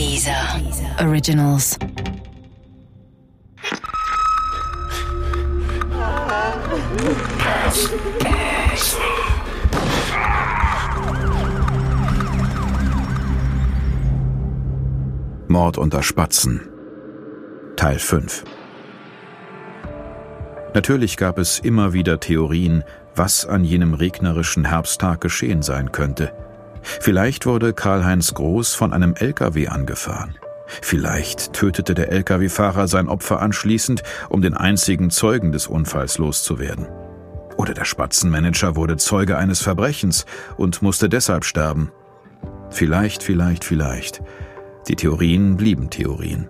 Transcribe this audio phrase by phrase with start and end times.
[0.00, 0.32] Dieser
[0.98, 1.78] Originals.
[15.48, 16.62] Mord unter Spatzen
[17.76, 18.44] Teil 5
[20.72, 26.32] Natürlich gab es immer wieder Theorien, was an jenem regnerischen Herbsttag geschehen sein könnte.
[26.82, 30.36] Vielleicht wurde Karl-Heinz Groß von einem LKW angefahren.
[30.82, 36.86] Vielleicht tötete der LKW-Fahrer sein Opfer anschließend, um den einzigen Zeugen des Unfalls loszuwerden.
[37.56, 41.90] Oder der Spatzenmanager wurde Zeuge eines Verbrechens und musste deshalb sterben.
[42.70, 44.22] Vielleicht, vielleicht, vielleicht.
[44.88, 46.48] Die Theorien blieben Theorien.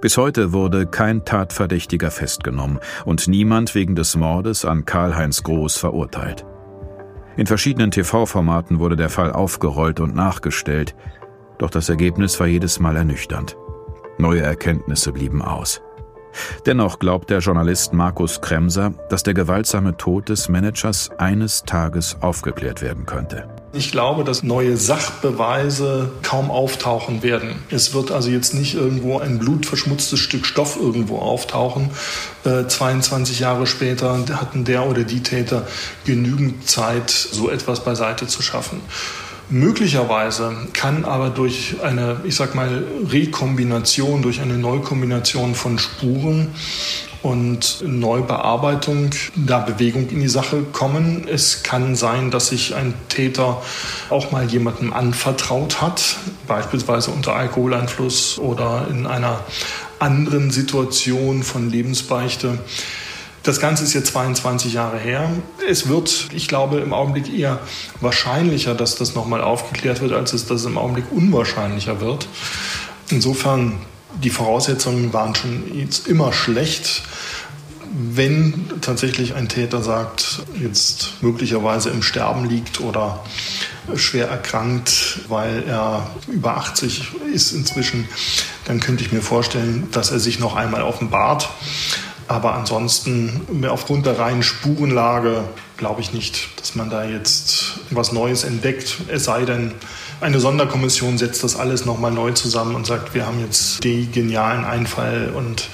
[0.00, 6.44] Bis heute wurde kein Tatverdächtiger festgenommen und niemand wegen des Mordes an Karl-Heinz Groß verurteilt.
[7.36, 10.94] In verschiedenen TV-Formaten wurde der Fall aufgerollt und nachgestellt,
[11.58, 13.56] doch das Ergebnis war jedes Mal ernüchternd.
[14.18, 15.82] Neue Erkenntnisse blieben aus.
[16.66, 22.82] Dennoch glaubt der Journalist Markus Kremser, dass der gewaltsame Tod des Managers eines Tages aufgeklärt
[22.82, 23.48] werden könnte.
[23.76, 27.56] Ich glaube, dass neue Sachbeweise kaum auftauchen werden.
[27.70, 31.90] Es wird also jetzt nicht irgendwo ein blutverschmutztes Stück Stoff irgendwo auftauchen.
[32.44, 35.66] Äh, 22 Jahre später hatten der oder die Täter
[36.04, 38.80] genügend Zeit, so etwas beiseite zu schaffen.
[39.50, 46.54] Möglicherweise kann aber durch eine, ich sag mal, Rekombination, durch eine Neukombination von Spuren
[47.22, 51.26] und Neubearbeitung da Bewegung in die Sache kommen.
[51.26, 53.62] Es kann sein, dass sich ein Täter
[54.10, 59.40] auch mal jemandem anvertraut hat, beispielsweise unter Alkoholeinfluss oder in einer
[59.98, 62.58] anderen Situation von Lebensbeichte.
[63.44, 65.30] Das Ganze ist jetzt 22 Jahre her.
[65.68, 67.60] Es wird, ich glaube, im Augenblick eher
[68.00, 72.26] wahrscheinlicher, dass das nochmal aufgeklärt wird, als es das im Augenblick unwahrscheinlicher wird.
[73.10, 73.78] Insofern,
[74.22, 77.02] die Voraussetzungen waren schon jetzt immer schlecht
[77.96, 83.24] wenn tatsächlich ein Täter sagt, jetzt möglicherweise im Sterben liegt oder
[83.94, 88.08] schwer erkrankt, weil er über 80 ist inzwischen,
[88.64, 91.50] dann könnte ich mir vorstellen, dass er sich noch einmal offenbart.
[92.28, 95.44] Aber ansonsten, aufgrund der reinen Spurenlage,
[95.76, 98.96] glaube ich nicht, dass man da jetzt was Neues entdeckt.
[99.08, 99.72] Es sei denn,
[100.20, 104.64] eine Sonderkommission setzt das alles nochmal neu zusammen und sagt, wir haben jetzt den genialen
[104.64, 105.68] Einfall und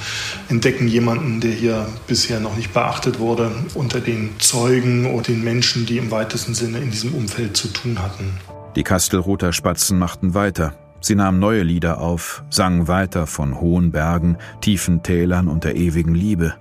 [0.49, 5.87] entdecken jemanden, der hier bisher noch nicht beachtet wurde, unter den Zeugen oder den Menschen,
[5.87, 8.39] die im weitesten Sinne in diesem Umfeld zu tun hatten.
[8.77, 10.75] Die Kastelruther Spatzen machten weiter.
[11.01, 16.15] Sie nahmen neue Lieder auf, sangen weiter von hohen Bergen, tiefen Tälern und der ewigen
[16.15, 16.55] Liebe.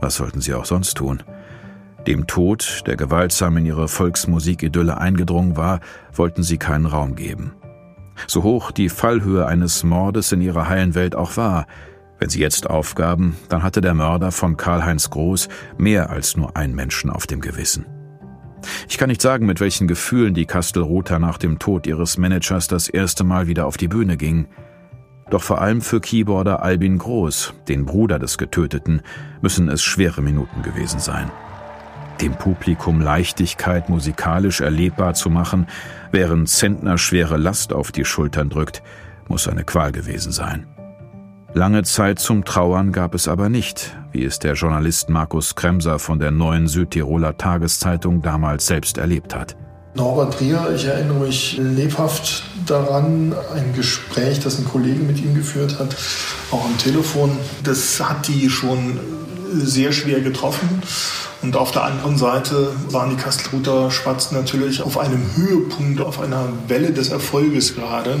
[0.00, 1.22] Was sollten sie auch sonst tun?
[2.06, 5.80] Dem Tod, der gewaltsam in ihre Volksmusikidylle eingedrungen war,
[6.12, 7.52] wollten sie keinen Raum geben.
[8.26, 11.66] So hoch die Fallhöhe eines Mordes in ihrer heilen Welt auch war,
[12.18, 16.74] wenn sie jetzt aufgaben, dann hatte der Mörder von Karl-Heinz Groß mehr als nur einen
[16.74, 17.86] Menschen auf dem Gewissen.
[18.88, 22.88] Ich kann nicht sagen, mit welchen Gefühlen die Kastelrother nach dem Tod ihres Managers das
[22.88, 24.46] erste Mal wieder auf die Bühne ging.
[25.30, 29.02] Doch vor allem für Keyboarder Albin Groß, den Bruder des Getöteten,
[29.42, 31.30] müssen es schwere Minuten gewesen sein.
[32.20, 35.66] Dem Publikum Leichtigkeit musikalisch erlebbar zu machen,
[36.10, 38.82] während Zentner schwere Last auf die Schultern drückt,
[39.28, 40.66] muss eine Qual gewesen sein.
[41.52, 46.20] Lange Zeit zum Trauern gab es aber nicht, wie es der Journalist Markus Kremser von
[46.20, 49.56] der neuen Südtiroler Tageszeitung damals selbst erlebt hat.
[49.94, 55.80] Norbert Trier, ich erinnere mich lebhaft daran, ein Gespräch, das ein Kollege mit ihm geführt
[55.80, 55.96] hat,
[56.52, 57.36] auch am Telefon.
[57.64, 59.00] Das hat die schon
[59.52, 60.68] sehr schwer getroffen.
[61.42, 66.48] Und auf der anderen Seite waren die Kastelruther Spatzen natürlich auf einem Höhepunkt, auf einer
[66.68, 68.20] Welle des Erfolges gerade.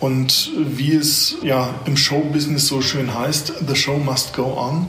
[0.00, 4.88] Und wie es ja im Showbusiness so schön heißt, the show must go on.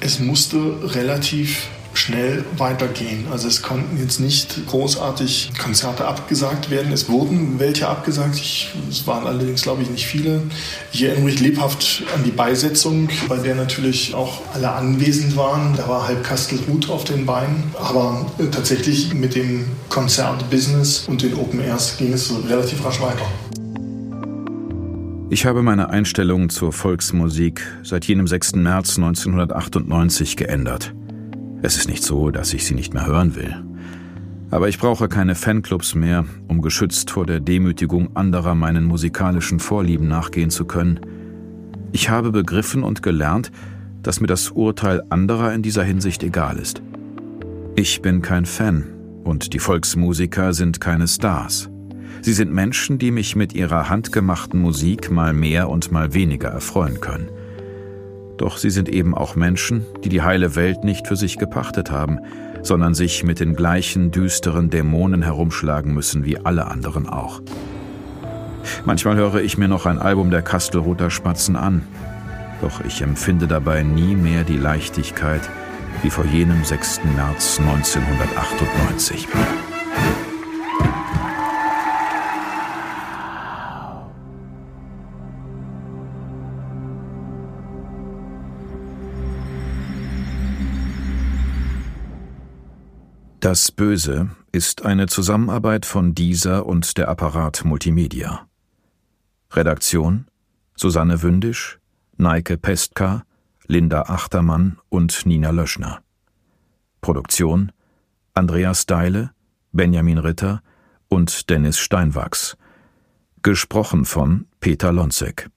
[0.00, 0.58] Es musste
[0.94, 3.26] relativ schnell weitergehen.
[3.30, 6.92] Also es konnten jetzt nicht großartig Konzerte abgesagt werden.
[6.92, 8.36] Es wurden welche abgesagt.
[8.36, 10.42] Ich, es waren allerdings, glaube ich, nicht viele.
[10.92, 15.74] Ich erinnere mich lebhaft an die Beisetzung, bei der natürlich auch alle anwesend waren.
[15.76, 17.64] Da war halb Kastelruth auf den Beinen.
[17.78, 23.26] Aber äh, tatsächlich mit dem Konzertbusiness und den Open Airs ging es relativ rasch weiter.
[25.30, 28.54] Ich habe meine Einstellung zur Volksmusik seit jenem 6.
[28.56, 30.94] März 1998 geändert.
[31.60, 33.62] Es ist nicht so, dass ich sie nicht mehr hören will.
[34.50, 40.08] Aber ich brauche keine Fanclubs mehr, um geschützt vor der Demütigung anderer meinen musikalischen Vorlieben
[40.08, 41.00] nachgehen zu können.
[41.92, 43.52] Ich habe begriffen und gelernt,
[44.02, 46.80] dass mir das Urteil anderer in dieser Hinsicht egal ist.
[47.76, 48.86] Ich bin kein Fan
[49.24, 51.68] und die Volksmusiker sind keine Stars.
[52.20, 57.00] Sie sind Menschen, die mich mit ihrer handgemachten Musik mal mehr und mal weniger erfreuen
[57.00, 57.28] können.
[58.36, 62.18] Doch sie sind eben auch Menschen, die die heile Welt nicht für sich gepachtet haben,
[62.62, 67.40] sondern sich mit den gleichen düsteren Dämonen herumschlagen müssen wie alle anderen auch.
[68.84, 71.82] Manchmal höre ich mir noch ein Album der Kastelruther Spatzen an,
[72.60, 75.42] doch ich empfinde dabei nie mehr die Leichtigkeit
[76.02, 77.00] wie vor jenem 6.
[77.16, 79.28] März 1998.
[93.48, 98.46] Das Böse ist eine Zusammenarbeit von dieser und der Apparat Multimedia.
[99.50, 100.26] Redaktion
[100.76, 101.78] Susanne Wündisch,
[102.18, 103.22] Neike Pestka,
[103.66, 106.02] Linda Achtermann und Nina Löschner.
[107.00, 107.72] Produktion
[108.34, 109.30] Andreas Deile,
[109.72, 110.60] Benjamin Ritter
[111.08, 112.58] und Dennis Steinwachs.
[113.40, 115.48] Gesprochen von Peter Lonzek.